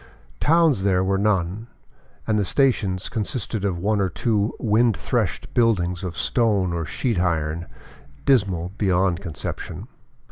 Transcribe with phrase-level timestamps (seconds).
[0.39, 1.67] Towns there were none;
[2.25, 7.19] and the stations consisted of one or two wind threshed buildings of stone or sheet
[7.19, 7.67] iron,
[8.25, 9.87] dismal beyond conception.